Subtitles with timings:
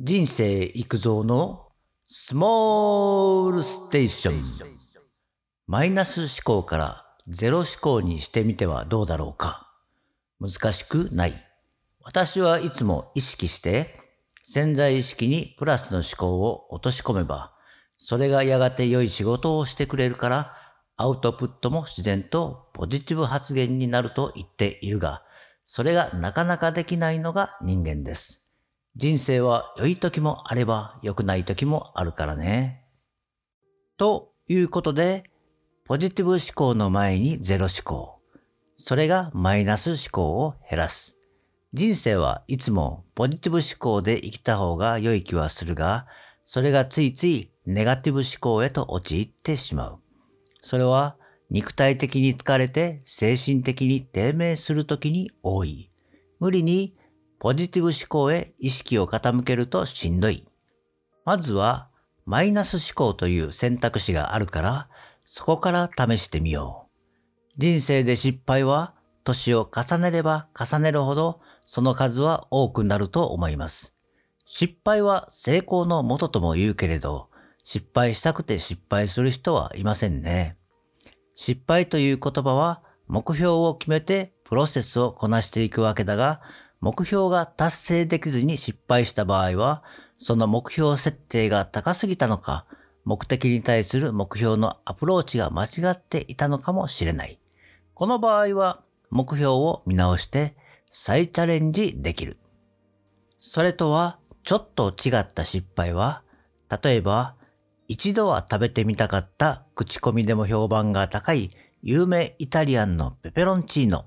[0.00, 1.72] 人生育造の
[2.06, 4.34] スモールステーション。
[5.66, 9.72] マイナス思考からゼロ思考にしてみてはどうだろうか。
[10.38, 11.34] 難しくない。
[12.04, 13.88] 私はいつも意識して
[14.44, 17.52] 潜在意識にプラスの思考を落とし込めば、
[17.96, 20.54] それがやがて良い仕事をしてくれるから、
[20.96, 25.24] アウトプットも自然とポジティブ発言になると言っているが、
[25.64, 28.47] それがなかなかできないのが人間です。
[28.98, 32.84] 人生は良い時もあれば良くない時もあるからね。
[33.96, 35.22] ということで、
[35.84, 38.18] ポジティブ思考の前にゼロ思考。
[38.76, 41.16] それがマイナス思考を減らす。
[41.72, 46.08] 人生はいつもポジティブ思考で生きた方が良い気はするが、
[46.44, 50.00] それがついついネガティブ思考へと陥ってしまう。
[50.60, 51.16] それは
[51.50, 55.88] 肉体的に疲れて精神的に低迷するときに多い。
[56.40, 56.97] 無理に
[57.38, 60.46] ポジティブ思考へ意識を傾けるとしんどい。
[61.24, 61.88] まずは、
[62.26, 64.88] マイナス思考という選択肢があるから、
[65.24, 67.54] そこから試してみよう。
[67.58, 68.94] 人生で失敗は、
[69.24, 73.94] 年を重ねれば重ねるほど、その数は多くなると思います。
[74.46, 77.28] 失敗は成功のもととも言うけれど、
[77.62, 80.56] 失敗したくて失敗する人はいませんね。
[81.34, 86.40] 失敗という言葉は、目標を決めてプロセスをこなしていくわけだが、
[86.80, 89.82] 目標が達成できずに失敗した場合は、
[90.18, 92.66] その目標設定が高すぎたのか、
[93.04, 97.40] 目的に対する目標のアプローチが間違っていたのかもしれない。
[97.94, 100.54] この場合は、目標を見直して
[100.90, 102.38] 再チャレンジできる。
[103.38, 106.22] それとは、ちょっと違った失敗は、
[106.82, 107.34] 例えば、
[107.88, 111.50] 一度は食べてみたかった口コミでも評判が高い
[111.82, 114.04] 有名イタリアンのペペロンチーノ。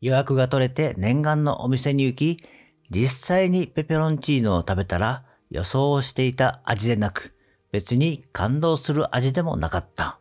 [0.00, 2.42] 予約が取れて念願のお店に行き、
[2.90, 7.34] 実際にペペロンチーノを食べたら予想をしていた味でなく、
[7.72, 10.18] 別に感動する味でもなかった。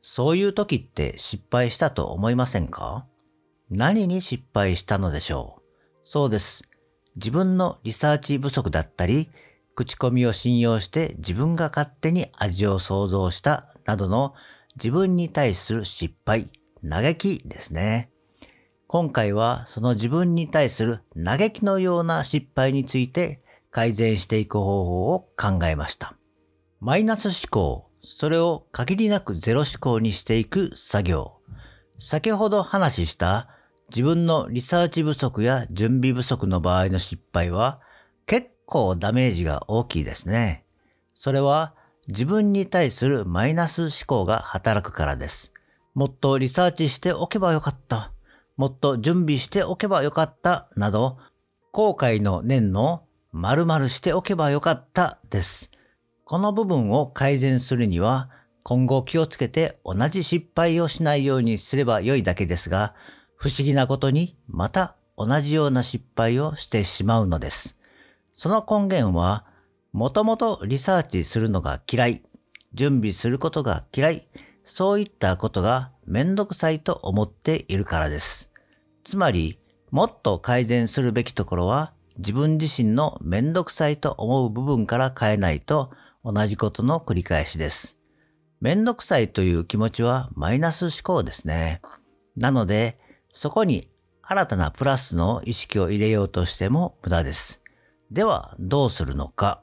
[0.00, 3.06] そういう時って失敗したと思いませんか？
[3.70, 5.62] 何に失敗したのでしょう？
[6.04, 6.62] そうです。
[7.16, 9.28] 自分のリサーチ不足だったり、
[9.74, 14.34] 口コミを信用して自分が勝手に味を想像したなどの
[14.76, 16.46] 自分に対する失敗、
[16.88, 18.10] 嘆きですね。
[18.90, 26.14] 今回はその自分に対する嘆きのような失敗について改善していく方法を考えました。
[26.80, 31.36] マイナス思考、それを限りなくゼロ思考にしていく作業。
[31.98, 33.50] 先ほど話した
[33.90, 37.80] 自分のリサーチ不足や準備不足の場合の失敗は
[38.24, 40.64] 結構ダメージが大きいですね。
[41.12, 41.74] それは
[42.06, 45.52] 自分に対するマイナス思考が働くからです。
[45.92, 48.12] もっとリサーチしておけばよかった。
[48.58, 51.16] もっと準備しておけばよかったなど、
[51.70, 55.70] 後悔の念の〇〇しておけばよかったです。
[56.24, 58.28] この部分を改善するには、
[58.64, 62.96] 今後気をつけて同じ失敗をしないようにすればよいだけですが、
[63.36, 67.78] 不思議なことにまた同じような失敗をしてしまうのです。
[68.32, 69.46] その根源は、
[69.92, 72.24] もともとリサーチするのが嫌い、
[72.74, 74.28] 準備することが嫌い、
[74.68, 78.52] そういったことがめんどくさいと思っているからです。
[79.02, 79.58] つまり、
[79.90, 85.90] もっと改善するべきところは、自分自身のめんどくさいと思う部分から変えないと
[86.22, 87.98] 同じことの繰り返しです。
[88.60, 91.80] めんどくさいという気持ちはマイナス思考ですね。
[92.36, 92.98] なので、
[93.32, 93.88] そこに
[94.20, 97.62] 新たなプラスの意識を入れようとしても無駄です。
[98.10, 99.62] では、どうするのか。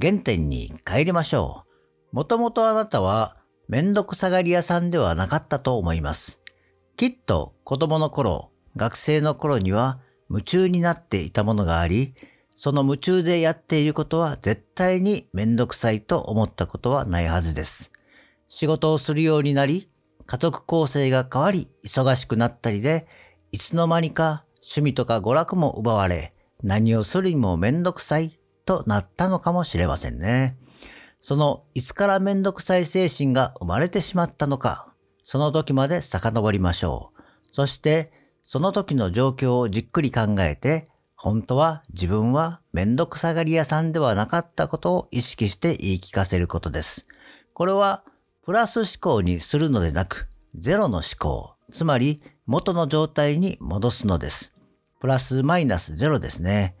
[0.00, 1.64] 原点に帰りましょ
[2.12, 2.16] う。
[2.16, 3.39] もともとあなたは
[3.70, 6.40] めんどくさがり屋さんではなかったと思います。
[6.96, 12.16] きっと子供の頃、学生の頃には夢中になっていたものがあり、
[12.56, 17.92] その夢中でやっていることは絶対にめんどくさいと思ったことはないはずです。
[18.48, 19.88] 仕事をするようになり、
[20.26, 23.06] 家族構成が変わり、忙しくなったりで、
[23.52, 30.56] いつの間にか趣味とか娯楽も奪われ、何をするにもめんどくさいとなったのかもしれませんね。
[31.20, 37.22] そのいつからめんどくさい精神が生まれてしまったのか、その時まで遡りましょう。
[37.50, 38.12] そして、
[38.42, 47.06] その時の状況をじっくり考えて、本当は自分はめんどくさがり屋さんではなかったことを意識して言い聞かせることです。
[47.52, 48.02] これは
[48.42, 54.54] プラス思考にするのでなく、ゼロの思考、つまり元の状態に戻すのです。
[54.98, 56.74] プラスマイナスゼロですね。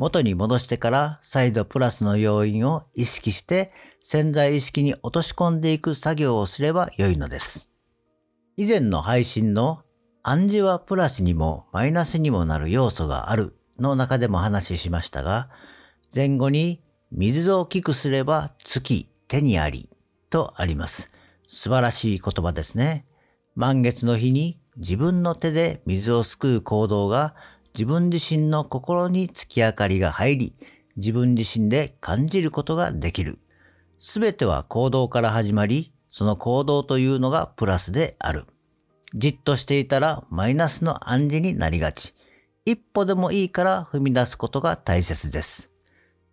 [0.00, 3.70] 元に戻してから再度プラスの要因を意識して
[4.00, 7.68] 潜在意識に落とし込んでいく作業をすれば良いのです。
[8.56, 9.82] 以前の配信の
[10.22, 15.50] 暗示はプラスにもマイナスにもなる要素があるの中でも話しましたが、
[16.14, 16.82] 前後に
[17.12, 19.90] 水を大きくすれば月手にあり
[20.30, 21.10] とあります。
[21.46, 23.04] 素晴らしい言葉ですね。
[23.54, 27.34] 満月の日に自分の手で水をすくう行動が
[27.74, 30.56] 自分自身の心に月明かりが入り、
[30.96, 33.38] 自分自身で感じることができる。
[33.98, 38.46] すべては行動から始まり、その行動というのがプラスである。
[39.14, 42.14] じっとしていたらマイナスの暗示になりがち。
[42.64, 45.70] 一歩でもいいから踏み出すことが大切です。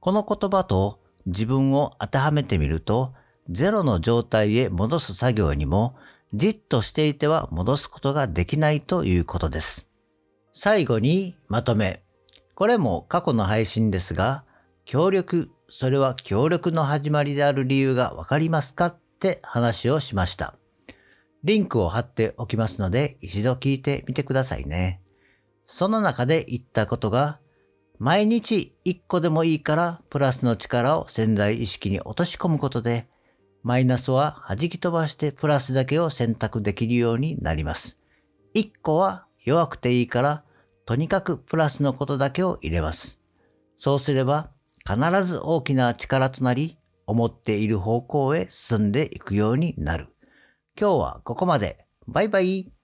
[0.00, 3.12] この言葉と自分を当てはめてみると、
[3.48, 5.96] ゼロの状態へ戻す作業にも、
[6.34, 9.88] じっとしていては戻すことができないということです。
[10.58, 12.02] 最後にまとめ。
[12.54, 14.42] これも過去の配信ですが、
[14.86, 20.54] 協力、それは協力の始まりである理由がわかりますかって話をしました。
[21.44, 25.02] リンクを貼っておきますので一度聞いてみてくださいね。
[25.66, 27.38] その中で言ったことが、
[27.98, 33.10] 毎日一個でもいいからプラスの力を潜在意識に落とし込むことで、
[33.62, 37.98] マイナスは弾き飛ばしてプラスだけを選択できるようになります。
[38.54, 40.42] 一個は弱くていいから
[40.86, 43.20] とにかくプラスのことだけを入れます。
[43.74, 44.50] そうすれば
[44.88, 50.08] 必ず大きな力となり、思っている方向へ進んでいくようになる。
[50.80, 51.86] 今日はここまで。
[52.06, 52.75] バイバイ。